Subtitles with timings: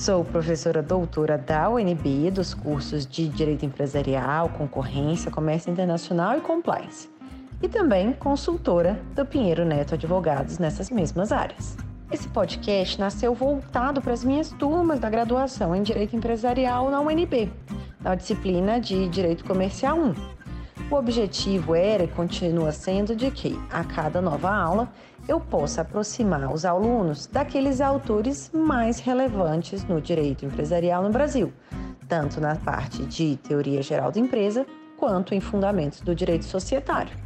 [0.00, 7.10] Sou professora doutora da UNB dos cursos de Direito Empresarial, Concorrência, Comércio Internacional e Compliance.
[7.62, 11.76] E também consultora do Pinheiro Neto Advogados nessas mesmas áreas.
[12.10, 17.52] Esse podcast nasceu voltado para as minhas turmas da graduação em Direito Empresarial na UNB,
[18.00, 20.39] na disciplina de Direito Comercial 1.
[20.88, 24.92] O objetivo era e continua sendo de que, a cada nova aula,
[25.28, 31.52] eu possa aproximar os alunos daqueles autores mais relevantes no direito empresarial no Brasil,
[32.08, 37.16] tanto na parte de teoria geral da empresa quanto em fundamentos do direito societário.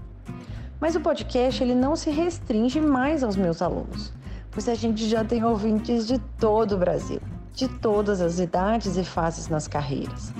[0.79, 4.13] Mas o podcast ele não se restringe mais aos meus alunos,
[4.51, 7.21] pois a gente já tem ouvintes de todo o Brasil,
[7.55, 10.33] de todas as idades e fases nas carreiras.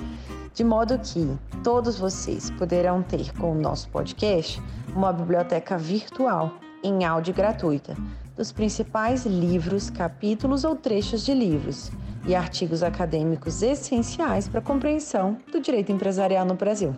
[0.55, 4.63] De modo que todos vocês poderão ter com o nosso podcast
[4.95, 7.93] uma biblioteca virtual em áudio gratuita
[8.37, 11.91] dos principais livros, capítulos ou trechos de livros
[12.25, 16.95] e artigos acadêmicos essenciais para a compreensão do direito empresarial no Brasil.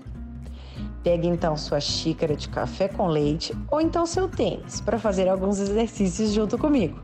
[1.03, 5.59] Pegue então sua xícara de café com leite ou então seu tênis para fazer alguns
[5.59, 7.01] exercícios junto comigo.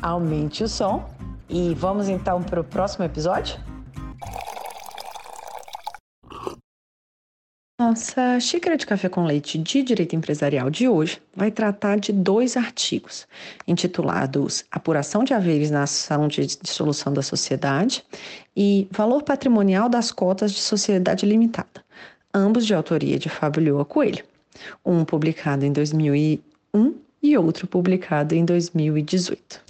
[0.00, 1.04] Aumente o som
[1.48, 3.58] e vamos então para o próximo episódio?
[7.88, 12.56] Nossa xícara de café com leite de direito empresarial de hoje vai tratar de dois
[12.56, 13.28] artigos,
[13.64, 18.02] intitulados Apuração de haveres na ação de dissolução da sociedade
[18.56, 21.84] e Valor patrimonial das cotas de sociedade limitada,
[22.34, 24.24] ambos de autoria de Fábio Lioa Coelho,
[24.84, 26.92] um publicado em 2001
[27.22, 29.62] e outro publicado em 2018.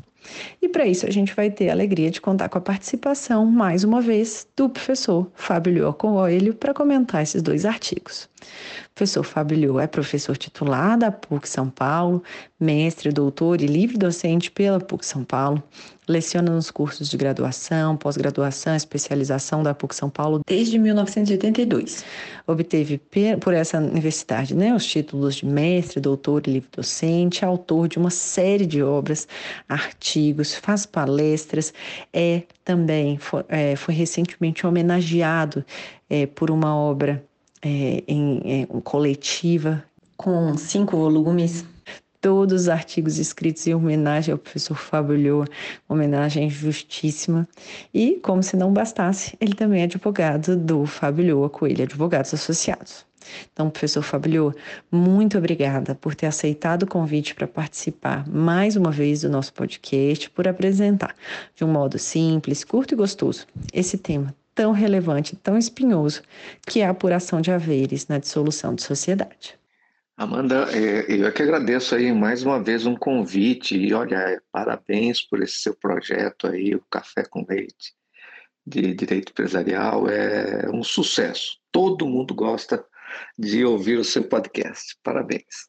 [0.61, 3.85] E para isso a gente vai ter a alegria de contar com a participação, mais
[3.85, 8.29] uma vez, do professor Fábio Lioa Coelho para comentar esses dois artigos.
[8.97, 12.23] Professor Fábio é professor titular da PUC São Paulo,
[12.59, 15.63] mestre, doutor e livre docente pela PUC São Paulo,
[16.09, 22.07] Leciona nos cursos de graduação, pós-graduação, especialização da PUC São Paulo desde 1982.
[22.47, 22.99] Obteve
[23.39, 28.09] por essa universidade né, os títulos de mestre, doutor e livre docente, autor de uma
[28.09, 29.29] série de obras,
[29.69, 31.75] artigos, faz palestras,
[32.15, 35.63] é também foi, é, foi recentemente homenageado
[36.09, 37.23] é, por uma obra
[37.67, 39.83] é, em, em coletiva
[40.17, 41.65] com cinco volumes
[42.21, 45.47] todos os artigos escritos em homenagem ao professor Fábio Lhoa,
[45.89, 47.47] homenagem justíssima.
[47.93, 53.05] E, como se não bastasse, ele também é advogado do Fábio Lhoa Coelho Advogados Associados.
[53.53, 54.55] Então, professor Fábio
[54.91, 60.31] muito obrigada por ter aceitado o convite para participar mais uma vez do nosso podcast,
[60.31, 61.17] por apresentar
[61.55, 66.23] de um modo simples, curto e gostoso esse tema tão relevante, tão espinhoso,
[66.67, 69.55] que é a apuração de haveres na dissolução de sociedade.
[70.17, 75.21] Amanda, é, eu é que agradeço aí mais uma vez um convite e olha, parabéns
[75.21, 77.95] por esse seu projeto aí, o Café com Leite
[78.67, 81.59] de Direito Empresarial, é um sucesso.
[81.71, 82.83] Todo mundo gosta
[83.39, 84.97] de ouvir o seu podcast.
[85.05, 85.69] Parabéns.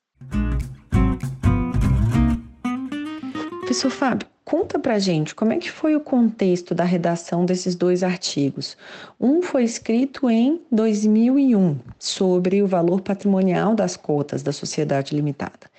[3.60, 8.02] Professor Fábio, Conta pra gente como é que foi o contexto da redação desses dois
[8.02, 8.78] artigos.
[9.20, 15.70] Um foi escrito em 2001, sobre o valor patrimonial das cotas da sociedade limitada,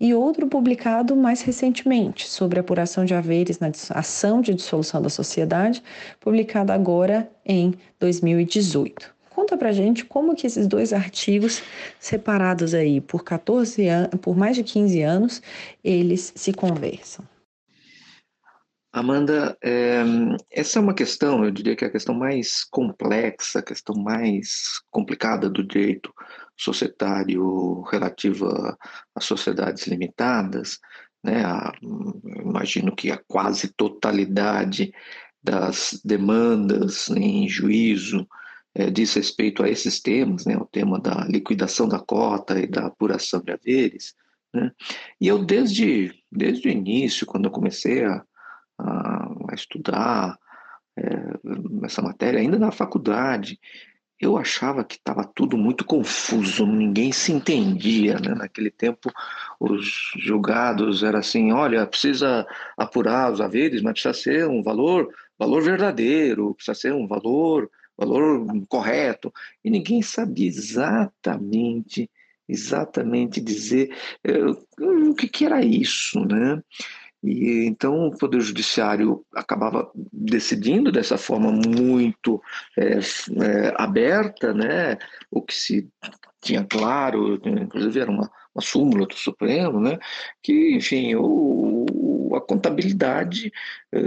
[0.00, 5.08] e outro publicado mais recentemente, sobre a apuração de haveres na ação de dissolução da
[5.08, 5.80] sociedade,
[6.18, 9.14] publicado agora em 2018.
[9.30, 11.62] Conta pra gente como que esses dois artigos,
[12.00, 15.40] separados aí por 14 anos, por mais de 15 anos,
[15.84, 17.24] eles se conversam.
[18.96, 20.02] Amanda, é,
[20.50, 24.80] essa é uma questão, eu diria que é a questão mais complexa, a questão mais
[24.90, 26.10] complicada do direito
[26.56, 28.74] societário relativa
[29.14, 30.80] a sociedades limitadas,
[31.22, 31.44] né?
[31.44, 31.74] A,
[32.40, 34.94] imagino que a quase totalidade
[35.42, 38.26] das demandas em juízo
[38.74, 40.56] é, diz respeito a esses temas, né?
[40.56, 44.14] O tema da liquidação da cota e da apuração de haveres,
[44.54, 44.72] né?
[45.20, 48.24] E eu desde desde o início, quando eu comecei a
[48.78, 50.38] a, a estudar
[50.96, 51.04] é,
[51.84, 53.58] essa matéria, ainda na faculdade,
[54.18, 58.18] eu achava que estava tudo muito confuso, ninguém se entendia.
[58.18, 58.34] Né?
[58.34, 59.12] Naquele tempo,
[59.60, 62.46] os julgados era assim: olha, precisa
[62.76, 68.46] apurar os haveres, mas precisa ser um valor, valor verdadeiro, precisa ser um valor, valor
[68.68, 69.32] correto.
[69.62, 72.10] E ninguém sabia exatamente,
[72.48, 73.94] exatamente dizer
[74.26, 76.62] uh, o que, que era isso, né?
[77.26, 82.40] E então o Poder Judiciário acabava decidindo dessa forma muito
[82.78, 84.96] é, é, aberta, né?
[85.30, 85.88] o que se
[86.40, 89.98] tinha claro, inclusive era uma, uma súmula do Supremo, né?
[90.40, 93.52] que, enfim, o, a contabilidade,
[93.92, 93.98] é,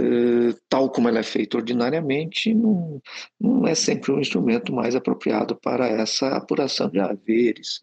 [0.68, 3.02] tal como ela é feita ordinariamente, não,
[3.38, 7.82] não é sempre um instrumento mais apropriado para essa apuração de haveres.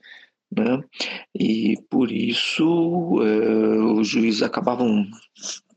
[0.55, 0.81] Né?
[1.35, 5.05] E por isso é, os juízes acabavam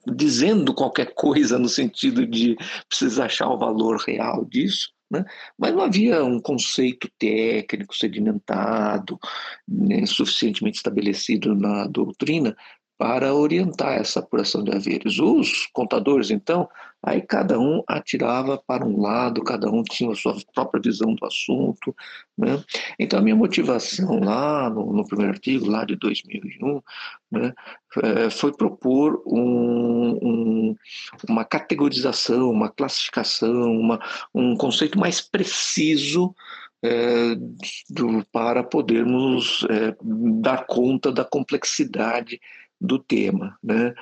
[0.06, 2.56] dizendo qualquer coisa no sentido de
[2.88, 5.24] precisa achar o valor real disso, né?
[5.58, 9.18] mas não havia um conceito técnico sedimentado,
[9.68, 12.56] né, suficientemente estabelecido na doutrina
[13.00, 15.18] para orientar essa apuração de haveres.
[15.18, 16.68] Os contadores, então,
[17.02, 21.24] aí cada um atirava para um lado, cada um tinha a sua própria visão do
[21.24, 21.96] assunto.
[22.36, 22.62] Né?
[22.98, 26.82] Então, a minha motivação lá no, no primeiro artigo, lá de 2001,
[27.32, 27.54] né,
[28.02, 30.76] é, foi propor um, um,
[31.26, 33.98] uma categorização, uma classificação, uma,
[34.34, 36.34] um conceito mais preciso
[36.82, 37.34] é,
[37.88, 42.38] do, para podermos é, dar conta da complexidade
[42.80, 43.94] do tema, né?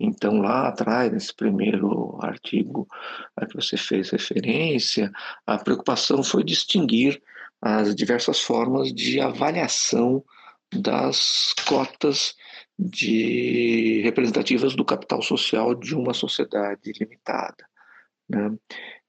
[0.00, 2.88] Então lá atrás, nesse primeiro artigo
[3.36, 5.12] a que você fez referência,
[5.46, 7.22] a preocupação foi distinguir
[7.62, 10.24] as diversas formas de avaliação
[10.74, 12.34] das cotas
[12.78, 17.64] de representativas do capital social de uma sociedade limitada.
[18.28, 18.52] Né?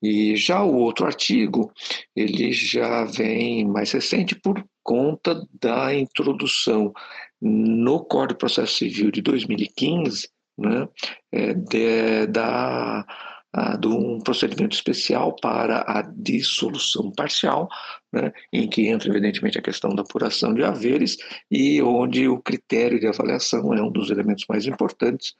[0.01, 1.71] E já o outro artigo,
[2.15, 6.93] ele já vem mais recente por conta da introdução
[7.41, 10.87] no Código de Processo Civil de 2015, né,
[11.31, 13.05] é, de, da,
[13.53, 17.69] a, de um procedimento especial para a dissolução parcial,
[18.11, 21.17] né, em que entra, evidentemente, a questão da apuração de haveres
[21.49, 25.33] e onde o critério de avaliação é um dos elementos mais importantes.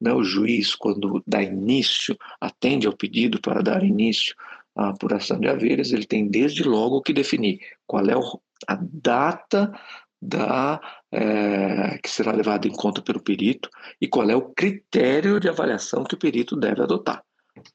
[0.00, 4.34] Né, o juiz, quando dá início, atende ao pedido para dar início
[4.76, 8.14] à apuração de haveres, ele tem desde logo que definir qual é
[8.68, 9.72] a data
[10.20, 10.80] da,
[11.10, 13.70] é, que será levado em conta pelo perito
[14.00, 17.22] e qual é o critério de avaliação que o perito deve adotar.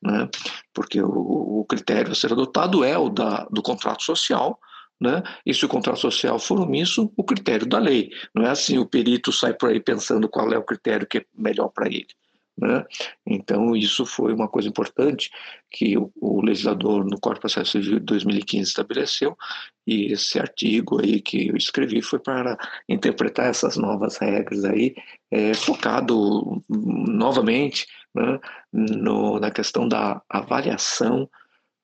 [0.02, 0.30] Né?
[0.74, 4.60] Porque o, o critério a ser adotado é o da, do contrato social,
[5.00, 5.22] né?
[5.46, 8.10] E se o contrato social for omisso, o critério da lei.
[8.34, 11.26] Não é assim o perito sai por aí pensando qual é o critério que é
[11.38, 12.08] melhor para ele.
[12.58, 12.86] Né?
[13.26, 15.30] Então, isso foi uma coisa importante
[15.70, 19.38] que o, o legislador no Código de Processo Civil de 2015 estabeleceu,
[19.86, 22.58] e esse artigo aí que eu escrevi foi para
[22.88, 24.96] interpretar essas novas regras aí,
[25.30, 28.40] é, focado novamente né,
[28.72, 31.30] no, na questão da avaliação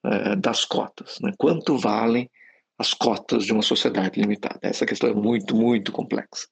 [0.05, 1.19] é, das cotas.
[1.21, 1.33] Né?
[1.37, 2.29] Quanto valem
[2.79, 4.59] as cotas de uma sociedade limitada?
[4.61, 6.47] Essa questão é muito, muito complexa.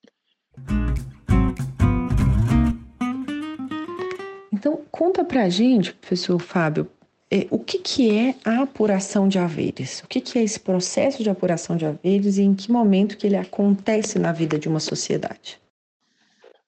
[4.59, 6.91] Então, conta pra gente, professor Fábio,
[7.31, 10.01] é, o que, que é a apuração de haveres?
[10.01, 13.25] O que, que é esse processo de apuração de haveres e em que momento que
[13.25, 15.61] ele acontece na vida de uma sociedade?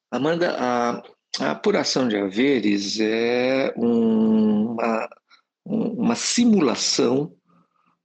[0.09, 1.03] Amanda, a,
[1.41, 5.09] a apuração de haveres é um, uma,
[5.65, 7.33] uma simulação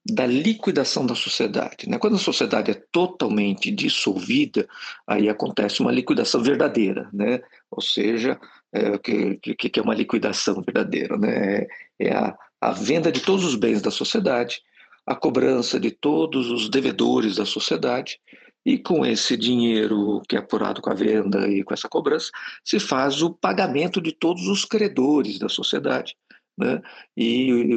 [0.05, 1.89] da liquidação da sociedade.
[1.89, 1.99] Né?
[1.99, 4.69] Quando a sociedade é totalmente dissolvida,
[5.07, 7.41] aí acontece uma liquidação verdadeira, né?
[7.71, 8.39] ou seja,
[8.77, 11.17] é, que, que, é uma liquidação verdadeira?
[11.17, 11.67] Né?
[11.99, 14.61] É a, a venda de todos os bens da sociedade,
[15.07, 18.19] a cobrança de todos os devedores da sociedade,
[18.65, 22.33] e com esse dinheiro que é apurado com a venda e com essa cobrança,
[22.65, 26.17] se faz o pagamento de todos os credores da sociedade.
[26.59, 26.83] Né?
[27.17, 27.77] E,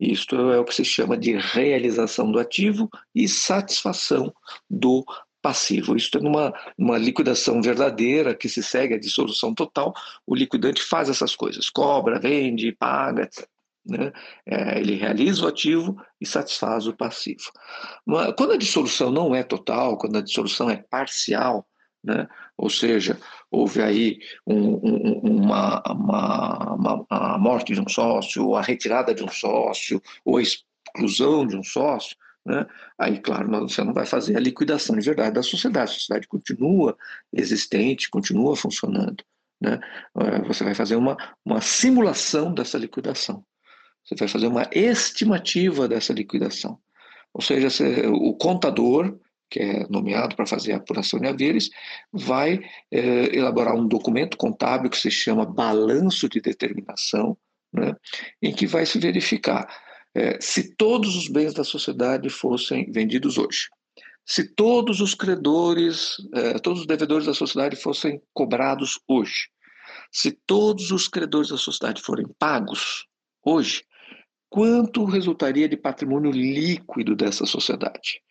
[0.00, 4.34] e isto é o que se chama de realização do ativo e satisfação
[4.68, 5.04] do
[5.46, 5.94] passivo.
[5.94, 9.94] Isto é numa, numa liquidação verdadeira que se segue a dissolução total,
[10.26, 13.48] o liquidante faz essas coisas, cobra, vende, paga, etc.
[13.88, 14.12] Né?
[14.44, 17.52] É, ele realiza o ativo e satisfaz o passivo.
[18.36, 21.64] Quando a dissolução não é total, quando a dissolução é parcial,
[22.02, 22.26] né?
[22.58, 23.16] ou seja,
[23.48, 29.14] houve aí um, um, uma, uma, uma, a morte de um sócio, ou a retirada
[29.14, 32.64] de um sócio, ou a exclusão de um sócio, né?
[32.96, 36.96] Aí, claro, você não vai fazer a liquidação de verdade da sociedade, a sociedade continua
[37.32, 39.24] existente, continua funcionando.
[39.60, 39.80] Né?
[40.20, 43.44] Eh, você vai fazer uma, uma simulação dessa liquidação,
[44.04, 46.78] você vai fazer uma estimativa dessa liquidação.
[47.34, 47.68] Ou seja,
[48.08, 49.18] o contador,
[49.50, 51.68] que é nomeado para fazer a apuração de haveres,
[52.12, 52.60] vai
[52.90, 57.36] é, elaborar um documento contábil que se chama balanço de determinação,
[57.72, 57.94] né,
[58.40, 59.66] em que vai se verificar
[60.16, 63.68] é, se todos os bens da sociedade fossem vendidos hoje,
[64.24, 69.50] se todos os credores, é, todos os devedores da sociedade fossem cobrados hoje,
[70.10, 73.06] se todos os credores da sociedade forem pagos
[73.44, 73.84] hoje,
[74.48, 78.22] quanto resultaria de patrimônio líquido dessa sociedade?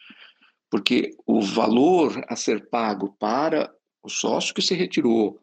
[0.71, 5.39] Porque o valor a ser pago para o sócio que se retirou,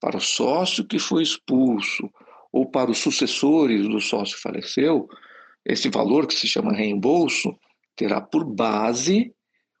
[0.00, 2.08] para o sócio que foi expulso,
[2.52, 5.08] ou para os sucessores do sócio que faleceu,
[5.64, 7.56] esse valor, que se chama reembolso,
[7.96, 9.34] terá por base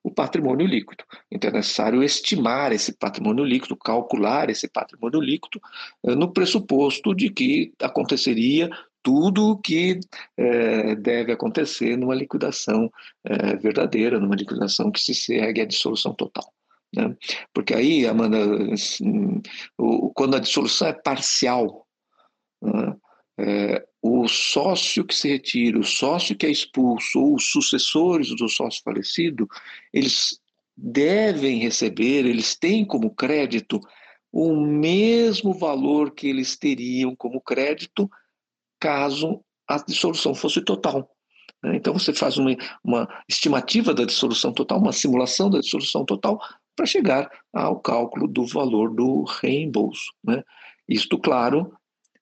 [0.04, 1.04] o patrimônio líquido.
[1.30, 5.60] Então é necessário estimar esse patrimônio líquido, calcular esse patrimônio líquido,
[6.04, 8.68] eh, no pressuposto de que aconteceria
[9.02, 9.98] tudo o que
[10.36, 12.90] é, deve acontecer numa liquidação
[13.24, 16.52] é, verdadeira, numa liquidação que se segue à dissolução total.
[16.94, 17.16] Né?
[17.52, 19.42] Porque aí, Amanda, assim,
[19.76, 21.86] o, quando a dissolução é parcial,
[22.62, 22.96] né?
[23.38, 28.48] É, o sócio que se retira, o sócio que é expulso, ou os sucessores do
[28.48, 29.46] sócio falecido,
[29.92, 30.40] eles
[30.76, 33.80] devem receber, eles têm como crédito
[34.32, 38.10] o mesmo valor que eles teriam como crédito
[38.80, 41.08] caso a dissolução fosse total.
[41.62, 41.76] Né?
[41.76, 46.40] Então você faz uma, uma estimativa da dissolução total, uma simulação da dissolução total,
[46.74, 50.12] para chegar ao cálculo do valor do reembolso.
[50.24, 50.42] Né?
[50.88, 51.72] Isto, claro,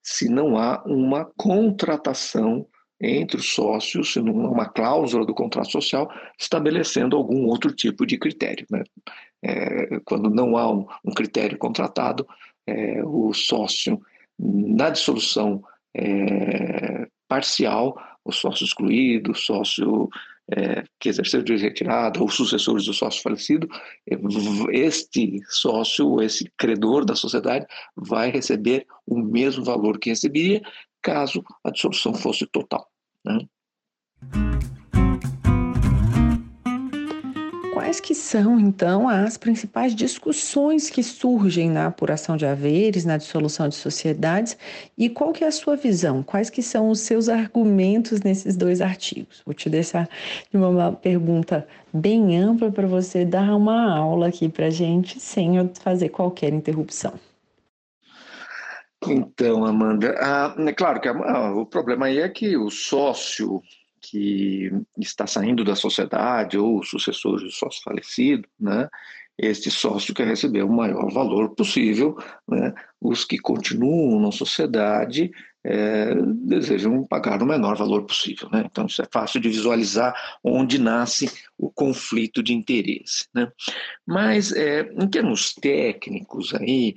[0.03, 2.67] se não há uma contratação
[3.01, 8.05] entre os sócios, se não há uma cláusula do contrato social estabelecendo algum outro tipo
[8.05, 8.67] de critério.
[8.71, 8.85] Né?
[9.43, 12.27] É, quando não há um, um critério contratado,
[12.67, 14.01] é, o sócio,
[14.39, 15.63] na dissolução
[15.97, 20.09] é, parcial, o sócio excluído, o sócio
[20.57, 23.69] é, que exerceu de retirada ou sucessores do sócio falecido,
[24.11, 24.17] é,
[24.73, 27.67] este sócio, esse credor da sociedade,
[27.97, 30.61] vai receber o mesmo valor que receberia
[31.03, 32.87] caso a dissolução fosse total.
[33.25, 33.47] Né?
[37.91, 43.69] Quais que são, então, as principais discussões que surgem na apuração de haveres, na dissolução
[43.69, 44.57] de sociedades
[44.97, 46.23] e qual que é a sua visão?
[46.23, 49.43] Quais que são os seus argumentos nesses dois artigos?
[49.45, 50.09] Vou te deixar
[50.53, 55.69] de uma pergunta bem ampla para você dar uma aula aqui para gente sem eu
[55.83, 57.15] fazer qualquer interrupção.
[59.05, 63.61] Então, Amanda, ah, é claro que ah, o problema aí é que o sócio
[64.01, 68.89] que está saindo da sociedade ou o sucessor do sócio falecido, né,
[69.39, 72.17] este sócio quer receber o maior valor possível,
[72.47, 75.31] né, os que continuam na sociedade
[75.65, 76.15] é,
[76.47, 78.49] desejam pagar o menor valor possível.
[78.51, 78.65] Né?
[78.67, 83.27] Então, isso é fácil de visualizar onde nasce o conflito de interesse.
[83.35, 83.51] Né?
[84.07, 86.95] Mas, é, em termos técnicos, aí,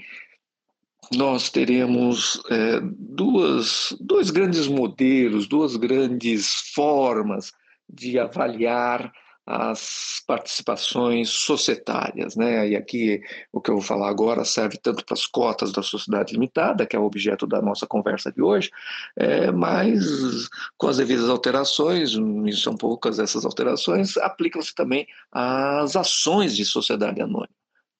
[1.11, 7.51] nós teremos é, duas, dois grandes modelos, duas grandes formas
[7.89, 9.11] de avaliar
[9.45, 12.69] as participações societárias, né?
[12.69, 16.33] E aqui o que eu vou falar agora serve tanto para as cotas da sociedade
[16.33, 18.71] limitada, que é o objeto da nossa conversa de hoje,
[19.17, 26.55] é, mas com as devidas alterações, e são poucas essas alterações, aplicam-se também às ações
[26.55, 27.49] de sociedade anônima,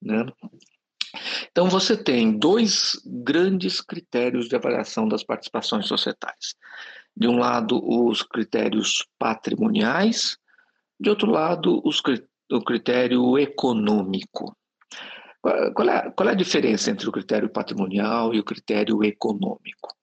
[0.02, 0.26] né?
[1.52, 6.56] Então, você tem dois grandes critérios de avaliação das participações societárias.
[7.16, 10.38] De um lado, os critérios patrimoniais,
[11.00, 12.02] de outro lado, os,
[12.52, 14.56] o critério econômico.
[15.76, 19.94] Qual é, qual é a diferença entre o critério patrimonial e o critério econômico?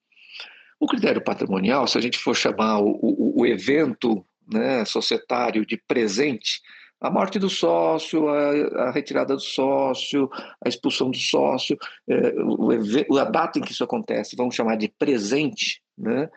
[0.79, 5.77] O critério patrimonial, se a gente for chamar o, o, o evento né, societário de
[5.77, 6.61] presente,
[7.01, 10.29] a morte do sócio, a, a, retirada do sócio,
[10.63, 11.75] a expulsão do sócio,
[12.07, 16.29] é, o, a data em que isso acontece, vamos chamar de presente, né?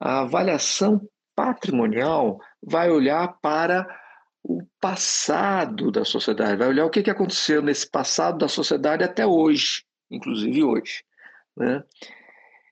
[0.00, 3.86] a avaliação patrimonial vai olhar para
[4.42, 9.26] o passado da sociedade, vai olhar o que, que aconteceu nesse passado da sociedade até
[9.26, 11.04] hoje, inclusive hoje.
[11.54, 11.82] Né?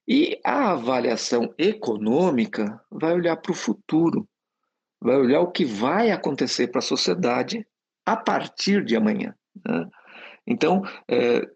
[0.09, 4.27] E a avaliação econômica vai olhar para o futuro,
[5.05, 7.67] vai olhar o que vai acontecer para a sociedade
[8.07, 9.35] a partir de amanhã.
[9.63, 9.87] Né?
[10.47, 11.47] Então, é,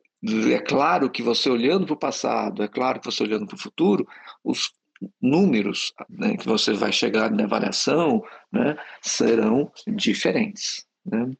[0.52, 3.60] é claro que você olhando para o passado, é claro que você olhando para o
[3.60, 4.06] futuro,
[4.44, 4.74] os
[5.20, 10.86] números né, que você vai chegar na avaliação né, serão diferentes.
[11.06, 11.30] Né?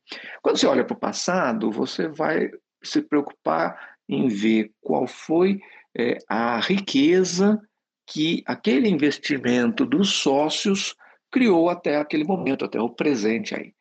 [0.40, 2.50] Quando você olha para o passado, você vai
[2.82, 5.60] se preocupar em ver qual foi
[5.94, 7.60] é, a riqueza
[8.06, 10.96] que aquele investimento dos sócios
[11.30, 13.72] criou até aquele momento, até o presente aí.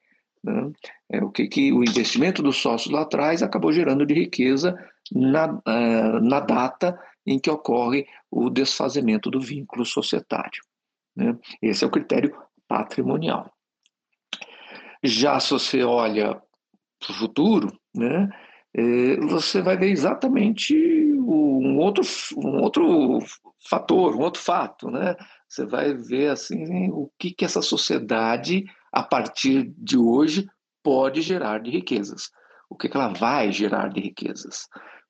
[0.43, 0.71] Né?
[1.11, 4.77] É, o que, que o investimento dos sócios lá atrás acabou gerando de riqueza
[5.11, 10.61] na, uh, na data em que ocorre o desfazimento do vínculo societário.
[11.15, 11.37] Né?
[11.61, 12.35] Esse é o critério
[12.67, 13.51] patrimonial.
[15.03, 16.41] Já se você olha
[16.99, 18.29] para o futuro, né,
[18.73, 22.03] é, você vai ver exatamente um outro,
[22.37, 23.19] um outro
[23.67, 24.89] fator, um outro fato.
[24.89, 25.15] Né?
[25.47, 30.47] Você vai ver assim o que, que essa sociedade, a partir de hoje,
[30.83, 32.29] pode gerar de riquezas.
[32.69, 34.67] O que, que ela vai gerar de riquezas.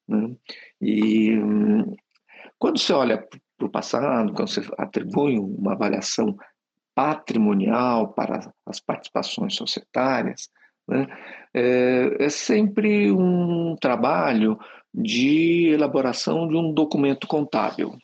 [0.08, 0.36] Né?
[0.82, 1.36] E
[2.58, 3.18] quando você olha
[3.58, 6.36] para o passado, quando você atribui uma avaliação
[6.96, 10.50] patrimonial para as participações societárias,
[10.88, 11.08] né,
[11.53, 14.58] é, é sempre um trabalho
[14.94, 17.96] de elaboração de um documento contábil.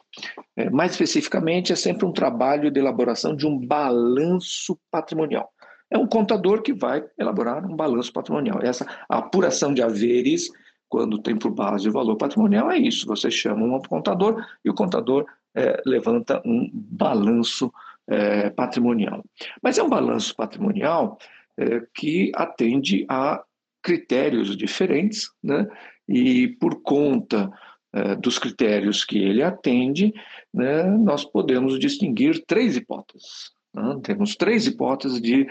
[0.56, 5.52] É, mais especificamente, é sempre um trabalho de elaboração de um balanço patrimonial.
[5.90, 8.60] É um contador que vai elaborar um balanço patrimonial.
[8.62, 10.50] Essa apuração de haveres,
[10.90, 13.08] quando tem por base o valor patrimonial, é isso.
[13.08, 15.26] Você chama um contador e o contador
[15.56, 17.72] é, levanta um balanço
[18.08, 19.24] é, patrimonial.
[19.62, 21.18] Mas é um balanço patrimonial
[21.58, 23.44] é, que atende a
[23.82, 25.68] critérios diferentes, né?
[26.08, 27.52] e por conta
[27.94, 30.14] é, dos critérios que ele atende,
[30.54, 33.52] né, nós podemos distinguir três hipóteses.
[33.74, 34.00] Né?
[34.04, 35.48] Temos três hipóteses de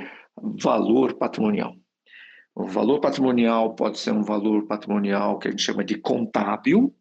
[0.60, 1.74] valor patrimonial.
[2.54, 6.94] O valor patrimonial pode ser um valor patrimonial que a gente chama de contábil,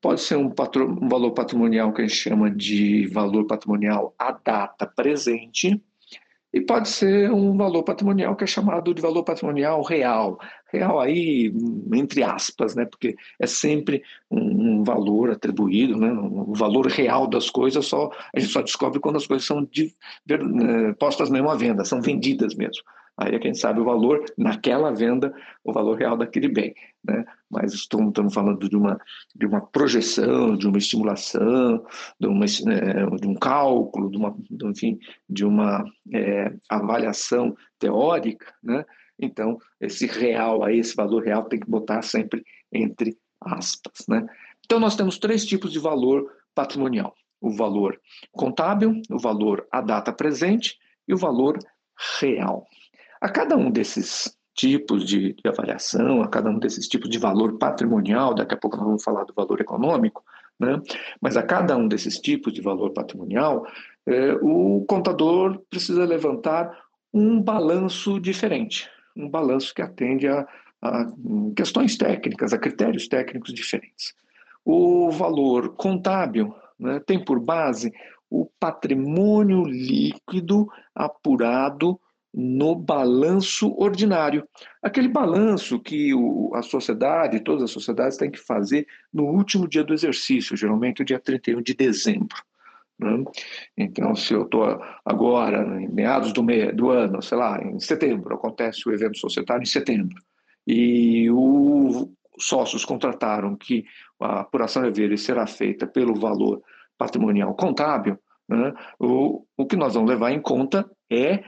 [0.00, 4.32] pode ser um, patro, um valor patrimonial que a gente chama de valor patrimonial à
[4.32, 5.80] data presente,
[6.52, 10.38] e pode ser um valor patrimonial que é chamado de valor patrimonial real.
[10.72, 11.52] Real aí,
[11.94, 12.84] entre aspas, né?
[12.84, 16.12] porque é sempre um, valor atribuído, né?
[16.12, 19.94] o valor real das coisas só a gente só descobre quando as coisas são de,
[20.28, 22.82] eh, postas mesmo à venda, são vendidas mesmo.
[23.20, 25.30] Aí quem sabe o valor naquela venda,
[25.62, 26.74] o valor real daquele bem.
[27.04, 27.22] Né?
[27.50, 28.98] Mas estamos, estamos falando de uma,
[29.36, 31.84] de uma projeção, de uma estimulação,
[32.18, 38.54] de, uma, é, de um cálculo, de uma, de, enfim, de uma é, avaliação teórica.
[38.62, 38.86] Né?
[39.18, 44.06] Então, esse real aí, esse valor real tem que botar sempre entre aspas.
[44.08, 44.26] Né?
[44.64, 48.00] Então, nós temos três tipos de valor patrimonial: o valor
[48.32, 51.58] contábil, o valor à data presente e o valor
[52.18, 52.66] real.
[53.20, 57.58] A cada um desses tipos de, de, avaliação, a cada um desses tipos de valor
[57.58, 60.24] patrimonial, daqui a pouco nós vamos falar do valor econômico,
[60.58, 60.80] né?
[61.20, 63.66] mas a cada um desses tipos de valor patrimonial,
[64.06, 66.70] é, o contador precisa levantar
[67.12, 70.46] um balanço diferente, um balanço que atende a,
[70.82, 71.06] a
[71.56, 74.14] questões técnicas, a critérios técnicos diferentes.
[74.64, 77.92] O valor contábil né, tem por base
[78.28, 82.00] o patrimônio líquido apurado
[82.32, 84.46] no balanço ordinário.
[84.82, 89.82] Aquele balanço que o, a sociedade, todas as sociedades têm que fazer no último dia
[89.82, 92.36] do exercício, geralmente o dia 31 de dezembro.
[92.98, 93.24] Né?
[93.76, 98.88] Então, se eu estou agora, em meados do, do ano, sei lá, em setembro, acontece
[98.88, 100.22] o evento societário em setembro,
[100.66, 103.84] e os sócios contrataram que
[104.20, 106.62] a apuração de haveres será feita pelo valor
[106.96, 108.74] patrimonial contábil, né?
[108.98, 111.42] o, o que nós vamos levar em conta é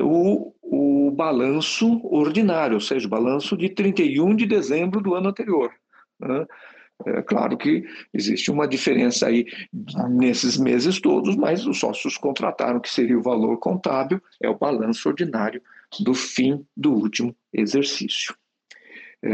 [0.00, 5.70] o, o balanço ordinário, ou seja, o balanço de 31 de dezembro do ano anterior.
[6.18, 6.46] Né?
[7.06, 9.46] É claro que existe uma diferença aí
[10.10, 15.08] nesses meses todos, mas os sócios contrataram que seria o valor contábil, é o balanço
[15.08, 15.62] ordinário
[16.00, 18.34] do fim do último exercício.
[19.22, 19.30] É,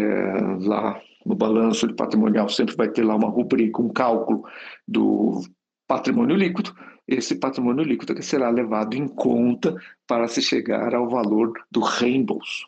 [0.61, 4.45] lá no balanço de patrimonial sempre vai ter lá uma rubrica, um cálculo
[4.87, 5.43] do
[5.89, 6.73] patrimônio líquido,
[7.07, 9.75] esse patrimônio líquido que será levado em conta
[10.07, 12.67] para se chegar ao valor do reembolso.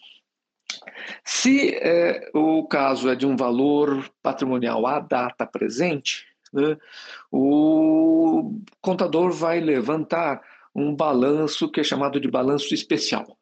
[1.24, 6.76] Se é, o caso é de um valor patrimonial à data presente, né,
[7.30, 10.40] o contador vai levantar
[10.74, 13.36] um balanço que é chamado de balanço especial.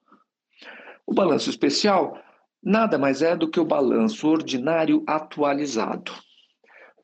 [1.06, 2.18] O balanço especial
[2.62, 6.12] nada mais é do que o balanço ordinário atualizado.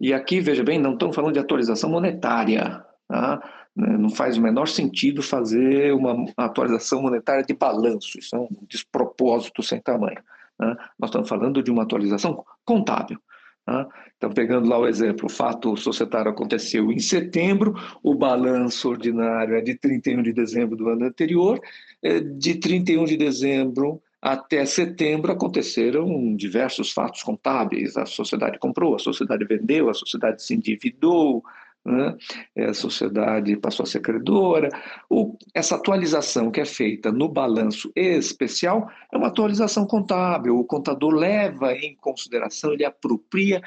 [0.00, 2.84] E aqui, veja bem, não estamos falando de atualização monetária.
[3.06, 3.40] Tá?
[3.74, 3.96] Né?
[3.96, 9.62] Não faz o menor sentido fazer uma atualização monetária de balanço, isso é um despropósito
[9.62, 10.22] sem tamanho.
[10.58, 10.76] Né?
[10.98, 13.18] Nós estamos falando de uma atualização contábil.
[13.66, 13.86] Né?
[14.16, 19.60] Então, pegando lá o exemplo, o fato societário aconteceu em setembro, o balanço ordinário é
[19.60, 21.60] de 31 de dezembro do ano anterior,
[22.02, 27.96] é, de 31 de dezembro até setembro aconteceram diversos fatos contábeis.
[27.96, 31.42] A sociedade comprou, a sociedade vendeu, a sociedade se endividou,
[31.84, 32.16] né?
[32.54, 34.68] É, a sociedade passou a ser credora.
[35.10, 40.58] O, essa atualização que é feita no balanço especial é uma atualização contábil.
[40.58, 43.60] O contador leva em consideração, ele apropria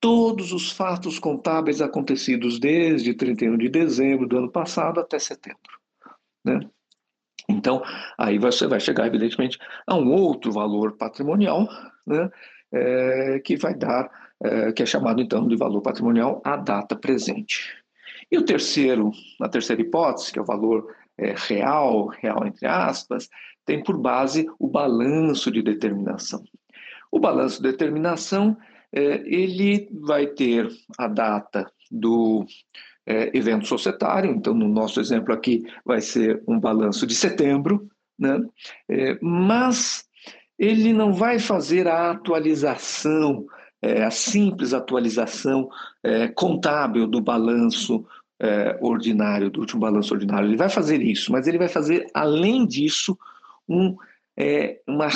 [0.00, 5.78] todos os fatos contábeis acontecidos desde 31 de dezembro do ano passado até setembro.
[6.44, 6.60] Né?
[7.48, 7.82] Então,
[8.16, 11.68] aí você vai chegar, evidentemente, a um outro valor patrimonial,
[12.06, 12.30] né?
[12.72, 14.08] É, que vai dar
[14.42, 17.76] é, que é chamado então de valor patrimonial à data presente.
[18.30, 20.86] E o terceiro, a terceira hipótese, que é o valor
[21.18, 23.28] é, real, real entre aspas,
[23.66, 26.44] tem por base o balanço de determinação.
[27.10, 28.56] O balanço de determinação,
[28.92, 32.46] ele vai ter a data do
[33.06, 38.40] evento societário, então no nosso exemplo aqui vai ser um balanço de setembro, né?
[39.20, 40.08] Mas
[40.60, 43.46] ele não vai fazer a atualização
[43.82, 45.70] é, a simples atualização
[46.02, 48.06] é, contábil do balanço
[48.38, 50.48] é, ordinário, do último balanço ordinário.
[50.48, 53.18] Ele vai fazer isso, mas ele vai fazer, além disso,
[53.66, 53.96] um,
[54.36, 55.08] é, uma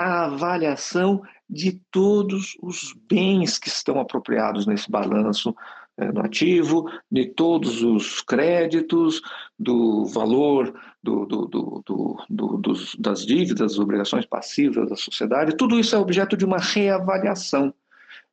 [0.00, 5.54] reavaliação de todos os bens que estão apropriados nesse balanço
[5.98, 9.20] é, no ativo, de todos os créditos,
[9.58, 11.46] do valor do, do,
[12.28, 16.58] do, dos, das dívidas, das obrigações passivas da sociedade, tudo isso é objeto de uma
[16.58, 17.74] reavaliação.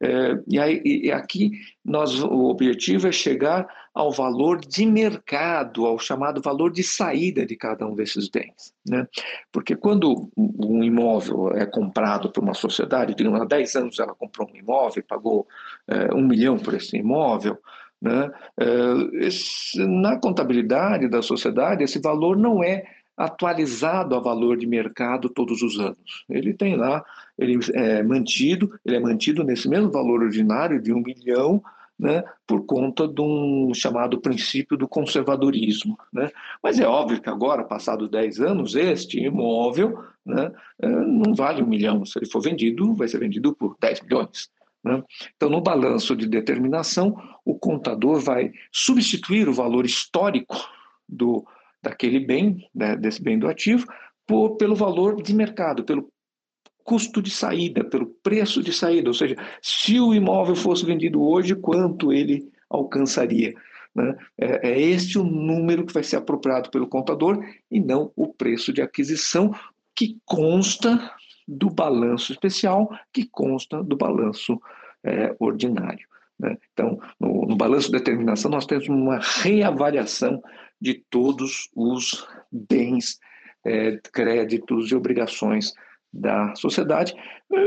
[0.02, 1.52] É, e, aí, e aqui
[1.84, 7.56] nós, o objetivo é chegar ao valor de mercado, ao chamado valor de saída de
[7.56, 8.74] cada um desses bens.
[8.88, 9.06] Né?
[9.52, 14.50] Porque quando um imóvel é comprado por uma sociedade, digamos, há 10 anos ela comprou
[14.50, 15.48] um imóvel, pagou
[15.88, 17.58] é, um milhão por esse imóvel,
[18.02, 18.32] né?
[18.58, 22.86] É, esse, na contabilidade da sociedade, esse valor não é
[23.20, 26.24] atualizado a valor de mercado todos os anos.
[26.30, 27.04] Ele tem lá,
[27.38, 31.62] ele é mantido, ele é mantido nesse mesmo valor ordinário de um milhão,
[32.00, 36.00] né, por conta de um chamado princípio do conservadorismo.
[36.14, 36.32] Né?
[36.64, 40.50] Mas é óbvio que agora, passados 10 anos, este imóvel né,
[40.82, 42.06] é, não vale um milhão.
[42.06, 44.50] Se ele for vendido, vai ser vendido por 10 milhões.
[44.82, 45.04] Né?
[45.36, 50.56] Então, no balanço de determinação, o contador vai substituir o valor histórico
[51.06, 51.46] do,
[51.82, 53.86] daquele bem, né, desse bem do ativo,
[54.28, 56.10] por, pelo valor de mercado, pelo
[56.84, 61.56] custo de saída, pelo preço de saída, ou seja, se o imóvel fosse vendido hoje,
[61.56, 63.54] quanto ele alcançaria.
[63.94, 64.16] Né?
[64.38, 68.74] É, é este o número que vai ser apropriado pelo contador e não o preço
[68.74, 69.54] de aquisição
[69.96, 71.12] que consta
[71.48, 74.60] do balanço especial, que consta do balanço
[75.04, 76.08] é, ordinário.
[76.40, 76.58] Né?
[76.72, 80.42] Então, no, no balanço de determinação, nós temos uma reavaliação
[80.80, 83.20] de todos os bens,
[83.66, 85.74] é, créditos e obrigações
[86.12, 87.14] da sociedade,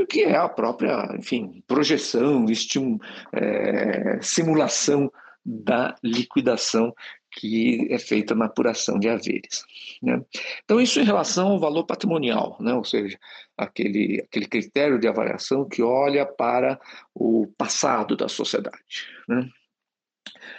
[0.09, 2.98] que é a própria, enfim, projeção, estim,
[3.33, 5.12] é, simulação
[5.44, 6.94] da liquidação
[7.33, 9.64] que é feita na apuração de haveres.
[10.03, 10.22] Né?
[10.64, 12.75] Então, isso em relação ao valor patrimonial, né?
[12.75, 13.18] ou seja,
[13.57, 16.79] aquele, aquele critério de avaliação que olha para
[17.14, 19.07] o passado da sociedade.
[19.27, 19.48] Né?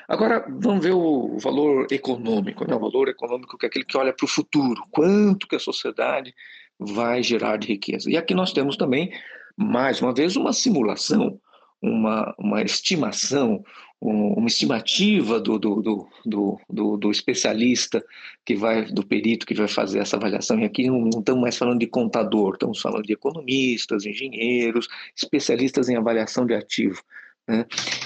[0.07, 2.75] Agora, vamos ver o valor econômico, né?
[2.75, 6.33] o valor econômico que é aquele que olha para o futuro, quanto que a sociedade
[6.77, 8.09] vai gerar de riqueza.
[8.09, 9.11] E aqui nós temos também,
[9.55, 11.39] mais uma vez, uma simulação,
[11.81, 13.63] uma, uma estimação,
[13.99, 15.81] uma estimativa do, do,
[16.25, 18.03] do, do, do especialista
[18.45, 20.59] que vai, do perito que vai fazer essa avaliação.
[20.59, 25.87] E aqui não, não estamos mais falando de contador, estamos falando de economistas, engenheiros, especialistas
[25.87, 27.01] em avaliação de ativo.
[27.47, 27.65] Né?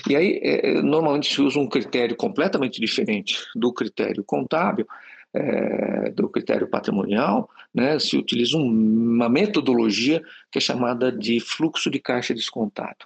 [0.09, 4.87] E aí, é, normalmente se usa um critério completamente diferente do critério contábil,
[5.33, 7.99] é, do critério patrimonial, né?
[7.99, 10.21] se utiliza um, uma metodologia
[10.51, 13.05] que é chamada de fluxo de caixa descontado.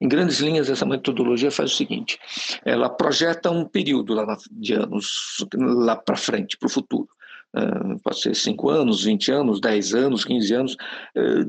[0.00, 2.18] Em grandes linhas, essa metodologia faz o seguinte:
[2.64, 7.08] ela projeta um período lá de anos lá para frente, para o futuro.
[7.52, 10.76] Uh, pode ser 5 anos, 20 anos, 10 anos, 15 anos.
[11.16, 11.44] Uh,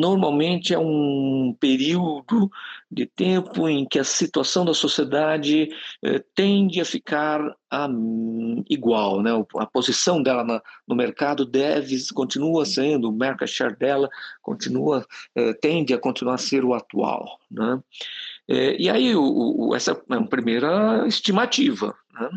[0.00, 2.50] normalmente é um período
[2.90, 5.68] de tempo em que a situação da sociedade
[6.02, 9.30] uh, tende a ficar um, igual, né?
[9.58, 14.08] a posição dela no mercado deve, continua sendo, o market share dela
[14.40, 15.04] continua,
[15.60, 17.38] tende a continuar a ser o atual.
[17.50, 17.78] Né?
[18.78, 19.12] e aí,
[19.74, 21.94] essa é uma primeira estimativa.
[22.14, 22.30] Né?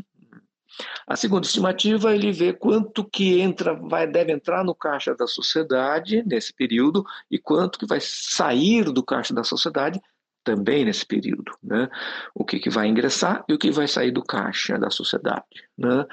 [1.07, 6.23] A segunda estimativa, ele vê quanto que entra, vai, deve entrar no caixa da sociedade
[6.25, 9.99] nesse período e quanto que vai sair do caixa da sociedade
[10.43, 11.89] também nesse período, né?
[12.33, 15.43] O que, que vai ingressar e o que vai sair do caixa da sociedade,
[15.77, 16.05] né?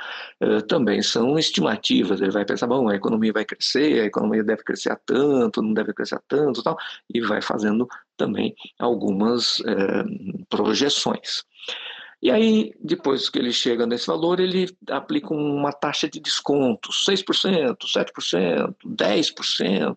[0.42, 2.20] Uh, também são estimativas.
[2.20, 5.72] Ele vai pensar, bom, a economia vai crescer, a economia deve crescer a tanto, não
[5.72, 6.76] deve crescer a tanto, tal,
[7.12, 11.44] e vai fazendo também algumas uh, projeções.
[12.22, 17.76] E aí, depois que ele chega nesse valor, ele aplica uma taxa de desconto, 6%,
[17.86, 19.96] 7%, 10%,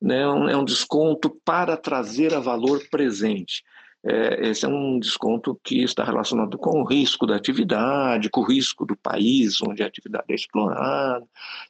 [0.00, 0.20] né?
[0.22, 3.64] é um desconto para trazer a valor presente.
[4.06, 8.44] É, esse é um desconto que está relacionado com o risco da atividade, com o
[8.44, 11.26] risco do país onde a atividade é explorada.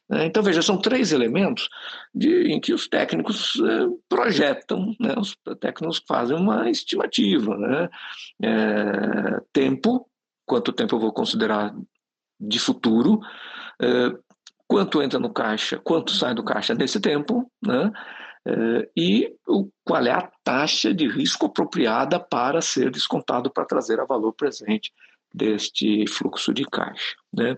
[0.09, 0.25] Né?
[0.25, 1.69] Então, veja, são três elementos
[2.13, 5.15] de, em que os técnicos é, projetam, né?
[5.17, 7.57] os técnicos fazem uma estimativa.
[7.57, 7.89] Né?
[8.43, 10.05] É, tempo,
[10.45, 11.73] quanto tempo eu vou considerar
[12.37, 13.21] de futuro,
[13.81, 14.13] é,
[14.67, 17.91] quanto entra no caixa, quanto sai do caixa nesse tempo, né?
[18.47, 19.35] Eh, e
[19.83, 24.93] qual é a taxa de risco apropriada para ser descontado para trazer a valor presente
[25.33, 27.15] deste fluxo de caixa.
[27.33, 27.57] Né?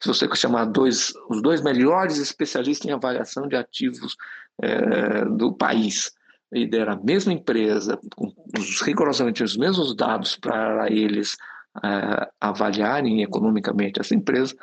[0.00, 4.16] Se você chamar dois, os dois melhores especialistas em avaliação de ativos
[4.62, 6.10] é, do país
[6.52, 11.36] e der a mesma empresa, com os, rigorosamente os mesmos dados para eles
[11.84, 14.56] é, avaliarem economicamente essa empresa,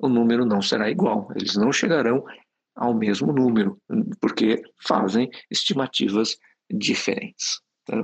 [0.00, 1.30] o número não será igual.
[1.36, 2.24] Eles não chegarão
[2.78, 3.78] ao mesmo número,
[4.20, 6.38] porque fazem estimativas
[6.70, 7.60] diferentes.
[7.84, 8.02] Tá?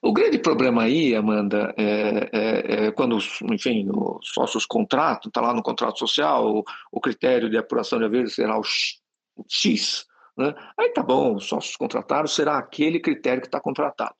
[0.00, 3.18] O grande problema aí, Amanda, é, é, é quando,
[3.50, 8.04] enfim, os sócios contratam, está lá no contrato social, o, o, critério de apuração de
[8.04, 8.62] haveres será o
[9.48, 10.06] X.
[10.36, 10.54] Né?
[10.78, 14.14] Aí tá bom, os sócios contrataram, será aquele critério que está contratado.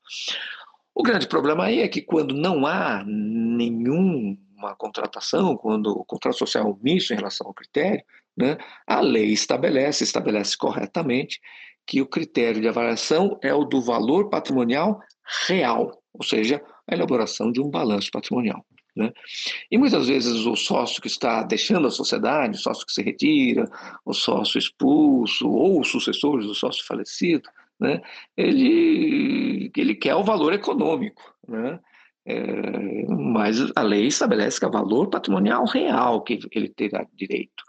[0.94, 6.64] O grande problema aí é que quando não há nenhuma contratação, quando o contrato social
[6.64, 8.05] é omisso em relação ao critério,
[8.36, 8.56] né?
[8.86, 11.40] A lei estabelece, estabelece corretamente,
[11.86, 15.00] que o critério de avaliação é o do valor patrimonial
[15.46, 18.64] real, ou seja, a elaboração de um balanço patrimonial.
[18.96, 19.12] Né?
[19.70, 23.68] E muitas vezes o sócio que está deixando a sociedade, o sócio que se retira,
[24.04, 28.00] o sócio expulso ou os sucessores do sócio falecido, né?
[28.36, 31.34] ele, ele quer o valor econômico.
[31.46, 31.80] Né?
[32.26, 37.64] É, mas a lei estabelece que é o valor patrimonial real que ele terá direito.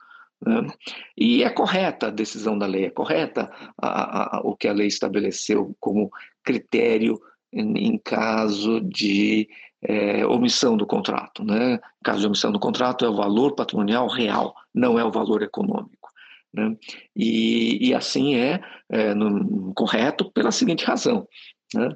[0.46, 0.68] Né?
[1.18, 4.88] E é correta a decisão da lei, é correta a, a, o que a lei
[4.88, 6.12] estabeleceu como
[6.44, 7.20] critério
[7.52, 9.50] em, em caso de
[9.82, 11.44] é, omissão do contrato.
[11.44, 11.80] Né?
[12.04, 16.12] Caso de omissão do contrato, é o valor patrimonial real, não é o valor econômico.
[16.54, 16.78] Né?
[17.16, 21.28] E, e, assim é, é no, correto pela seguinte razão.
[21.74, 21.90] Né?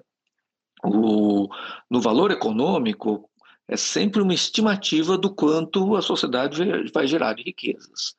[0.84, 1.48] O,
[1.90, 3.30] no valor econômico,
[3.68, 8.18] é sempre uma estimativa do quanto a sociedade vai gerar de riquezas.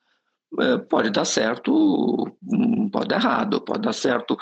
[0.59, 4.37] É, pode dar certo, hum, pode dar errado, pode dar certo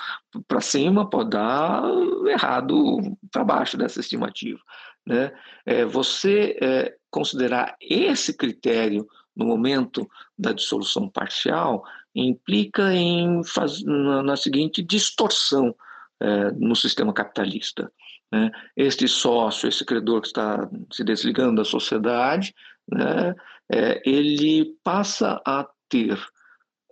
[0.47, 1.83] para cima, pode dar
[2.27, 4.59] errado para baixo dessa estimativa.
[5.07, 5.31] Né?
[5.67, 14.23] É, você é, considerar esse critério no momento da dissolução parcial implica em faz, na,
[14.23, 15.75] na seguinte distorção
[16.21, 17.93] é, no sistema capitalista.
[18.33, 18.51] Né?
[18.77, 22.55] Este sócio, esse credor que está se desligando da sociedade,
[22.91, 23.35] né,
[23.71, 26.19] é, ele passa a ter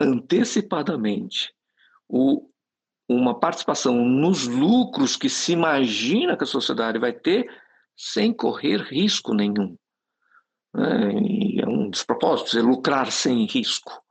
[0.01, 1.53] antecipadamente
[2.09, 2.49] o,
[3.09, 7.51] uma participação nos lucros que se imagina que a sociedade vai ter
[7.97, 9.77] sem correr risco nenhum.
[10.77, 14.03] É, é um despropósito você lucrar sem risco.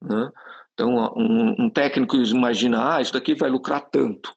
[0.00, 0.30] Né?
[0.72, 4.34] Então, um, um técnico imagina, ah, isso daqui vai lucrar tanto.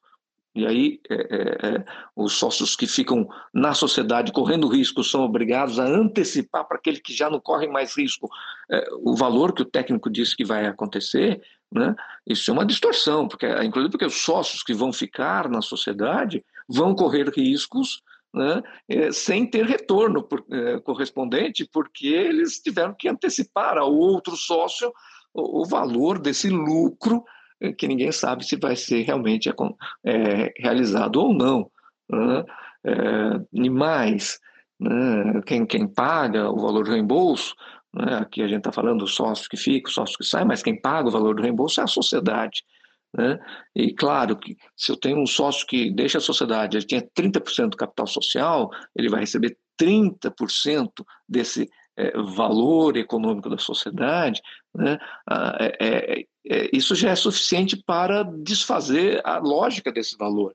[0.54, 1.84] E aí, é, é, é,
[2.16, 7.14] os sócios que ficam na sociedade correndo risco são obrigados a antecipar para aquele que
[7.14, 8.28] já não corre mais risco
[8.68, 11.40] é, o valor que o técnico disse que vai acontecer.
[11.72, 11.94] Né?
[12.26, 16.96] Isso é uma distorção, porque, inclusive porque os sócios que vão ficar na sociedade vão
[16.96, 18.02] correr riscos
[18.34, 24.36] né, é, sem ter retorno por, é, correspondente, porque eles tiveram que antecipar ao outro
[24.36, 24.92] sócio
[25.32, 27.24] o, o valor desse lucro
[27.76, 29.52] que ninguém sabe se vai ser realmente é,
[30.04, 31.70] é realizado ou não.
[32.10, 32.44] Né?
[32.84, 32.92] É,
[33.52, 34.38] e mais,
[34.78, 35.40] né?
[35.46, 37.54] quem, quem paga o valor do reembolso,
[37.94, 38.16] né?
[38.16, 40.80] aqui a gente está falando do sócio que fica, o sócio que sai, mas quem
[40.80, 42.62] paga o valor do reembolso é a sociedade.
[43.16, 43.38] Né?
[43.74, 47.70] E claro que se eu tenho um sócio que deixa a sociedade, ele tinha 30%
[47.70, 50.90] do capital social, ele vai receber 30%
[51.28, 51.68] desse é,
[52.34, 54.40] valor econômico da sociedade,
[54.74, 54.98] né?
[55.58, 60.54] É, é, é, isso já é suficiente para desfazer a lógica desse valor.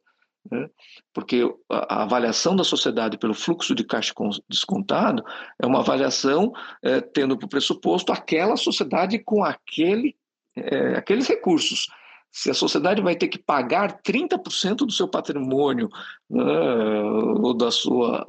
[0.52, 0.70] Né?
[1.14, 4.14] Porque a, a, avaliação da sociedade pelo fluxo de caixa
[4.50, 5.24] descontado
[5.62, 6.52] é uma avaliação
[6.84, 10.16] é, tendo por pressuposto aquela sociedade com aquele,
[10.56, 11.88] é, aqueles recursos.
[12.32, 15.90] Se a sociedade vai ter que pagar 30% do seu patrimônio
[16.30, 18.28] né, ou da sua,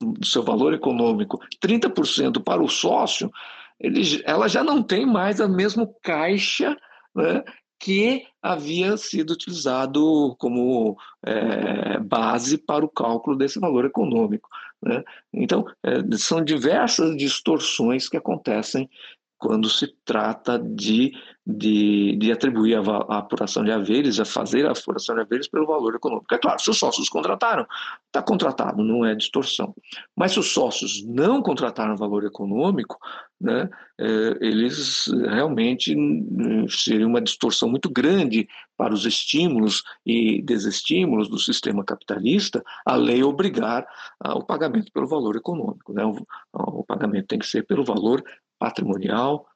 [0.00, 3.30] do seu valor econômico, 30% para o sócio,
[3.78, 6.76] ele, ela já não tem mais a mesma caixa
[7.14, 7.44] né,
[7.78, 14.48] que havia sido utilizado como é, base para o cálculo desse valor econômico.
[14.82, 15.02] Né?
[15.32, 18.88] Então, é, são diversas distorções que acontecem
[19.38, 21.12] quando se trata de,
[21.46, 25.66] de, de atribuir a, a, apuração de haveres, a fazer a apuração de haveres pelo
[25.66, 26.34] valor econômico.
[26.34, 27.66] É claro, se os sócios contrataram,
[28.06, 29.74] está contratado, não é distorção.
[30.14, 32.98] Mas se os sócios não contrataram valor econômico,
[33.38, 33.68] né,
[33.98, 41.38] é, eles realmente hum, seria uma distorção muito grande para os estímulos e desestímulos do
[41.38, 43.86] sistema capitalista, a lei obrigar
[44.24, 45.92] o pagamento pelo valor econômico.
[45.92, 46.04] Né?
[46.04, 48.22] O, o pagamento tem que ser pelo valor
[48.66, 49.46] patrimonial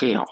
[0.00, 0.24] real.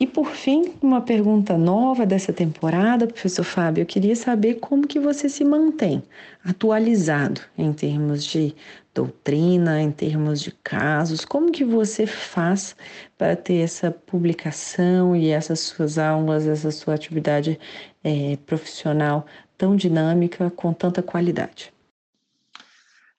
[0.00, 4.98] E por fim, uma pergunta nova dessa temporada, professor Fábio, eu queria saber como que
[4.98, 6.02] você se mantém
[6.44, 8.54] atualizado em termos de
[8.92, 12.76] doutrina, em termos de casos, como que você faz
[13.16, 17.58] para ter essa publicação e essas suas aulas, essa sua atividade
[18.02, 19.24] é, profissional
[19.56, 21.72] tão dinâmica, com tanta qualidade?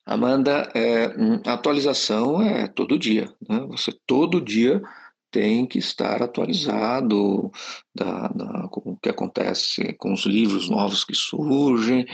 [0.05, 3.33] Amanda, é, hum, atualização é todo dia.
[3.49, 3.59] Né?
[3.69, 4.81] Você todo dia
[5.31, 7.51] tem que estar atualizado
[7.93, 12.05] da, da, com o que acontece com os livros novos que surgem,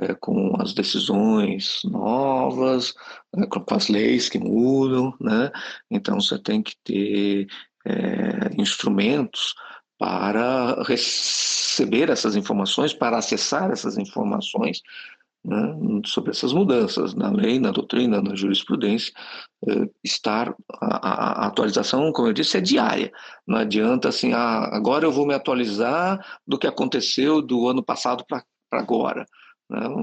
[0.00, 2.94] é, com as decisões novas,
[3.36, 5.52] é, com as leis que mudam, né?
[5.90, 7.46] Então você tem que ter
[7.86, 9.54] é, instrumentos
[9.98, 14.82] para receber essas informações, para acessar essas informações
[15.44, 15.56] né,
[16.06, 19.12] sobre essas mudanças na lei, na doutrina, na jurisprudência,
[19.68, 23.12] eh, estar a, a, atualização, como eu disse, é diária.
[23.46, 28.24] Não adianta assim, ah, agora eu vou me atualizar do que aconteceu do ano passado
[28.26, 29.26] para agora.
[29.68, 29.96] Não,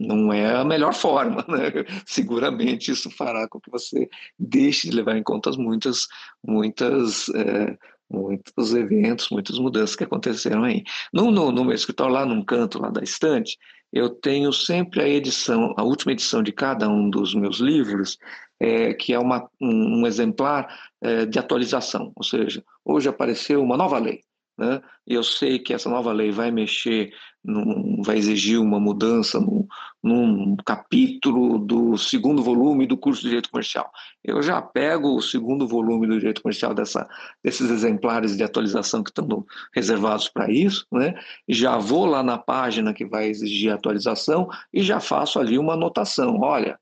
[0.00, 1.84] não é a melhor forma, né?
[2.06, 6.06] Seguramente isso fará com que você deixe de levar em conta muitas,
[6.44, 7.76] muitas é,
[8.10, 10.82] muitos eventos, muitas mudanças que aconteceram aí.
[11.12, 13.58] No, no, no meu escritório, lá num canto lá da estante,
[13.92, 18.18] eu tenho sempre a edição, a última edição de cada um dos meus livros,
[18.58, 20.68] é, que é uma, um, um exemplar
[21.00, 24.22] é, de atualização, ou seja, hoje apareceu uma nova lei.
[24.60, 24.78] Né?
[25.06, 29.66] Eu sei que essa nova lei vai mexer, num, vai exigir uma mudança num,
[30.02, 33.90] num, capítulo do segundo volume do curso de Direito Comercial.
[34.22, 37.08] Eu já pego o segundo volume do Direito Comercial dessa,
[37.42, 41.14] desses exemplares de atualização que estão reservados para isso, né?
[41.48, 45.72] já vou lá na página que vai exigir a atualização e já faço ali uma
[45.72, 46.38] anotação.
[46.38, 46.78] Olha,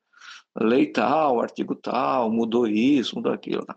[0.61, 3.65] lei tal, artigo tal, mudou isso, mudou aquilo.
[3.65, 3.77] Tá?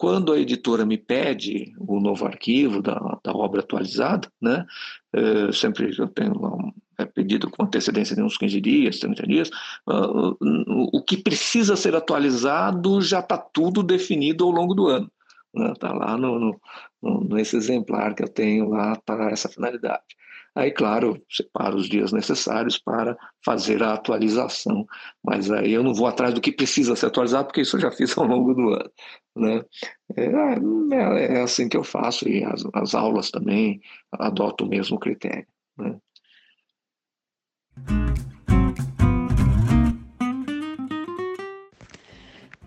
[0.00, 4.64] Quando a editora me pede o novo arquivo da, da obra atualizada, né,
[5.12, 9.50] é, sempre eu tenho um é pedido com antecedência de uns 15 dias, 30 dias,
[9.86, 10.36] uh,
[10.90, 15.10] o que precisa ser atualizado já está tudo definido ao longo do ano.
[15.54, 16.58] Está né, lá no,
[17.02, 20.04] no, nesse exemplar que eu tenho lá para essa finalidade.
[20.54, 24.84] Aí, claro, separo os dias necessários para fazer a atualização,
[25.24, 27.90] mas aí eu não vou atrás do que precisa ser atualizado, porque isso eu já
[27.92, 28.90] fiz ao longo do ano.
[29.36, 29.64] Né?
[30.16, 33.80] É, é, é assim que eu faço, e as, as aulas também
[34.12, 35.46] adotam o mesmo critério.
[35.78, 35.96] Né?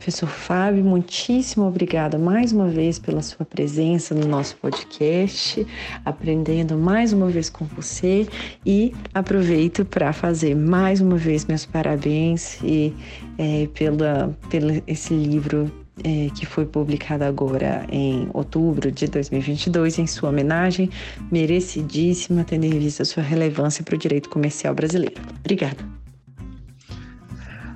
[0.04, 5.66] Professor Fábio, muitíssimo obrigada mais uma vez pela sua presença no nosso podcast,
[6.04, 8.28] aprendendo mais uma vez com você
[8.66, 12.94] e aproveito para fazer mais uma vez meus parabéns e
[13.38, 15.72] é, pela, pelo esse livro
[16.04, 20.90] é, que foi publicado agora em outubro de 2022 em sua homenagem,
[21.32, 25.22] merecidíssima, tendo em vista sua relevância para o direito comercial brasileiro.
[25.40, 26.03] Obrigada.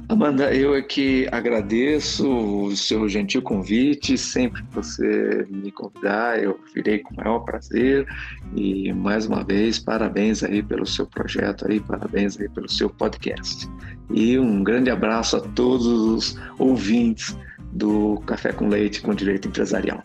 [0.10, 4.18] Amanda, eu é que agradeço o seu gentil convite.
[4.18, 8.08] Sempre que você me convidar, eu virei com o maior prazer.
[8.56, 13.68] E mais uma vez, parabéns aí pelo seu projeto aí, parabéns aí pelo seu podcast.
[14.10, 17.38] E um grande abraço a todos os ouvintes
[17.74, 20.02] do Café com Leite com Direito Empresarial.